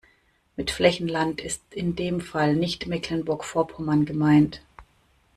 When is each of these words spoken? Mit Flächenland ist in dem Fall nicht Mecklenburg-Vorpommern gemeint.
Mit 0.55 0.71
Flächenland 0.71 1.41
ist 1.41 1.61
in 1.75 1.95
dem 1.95 2.21
Fall 2.21 2.55
nicht 2.55 2.87
Mecklenburg-Vorpommern 2.87 4.03
gemeint. 4.05 4.63